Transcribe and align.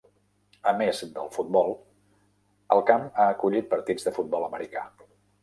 A 0.69 0.71
més 0.77 1.01
del 1.17 1.29
futbol, 1.35 1.69
el 2.77 2.81
camp 2.89 3.07
ha 3.11 3.29
acollit 3.35 3.69
partits 3.75 4.09
de 4.09 4.17
futbol 4.19 4.49
americà. 4.51 4.85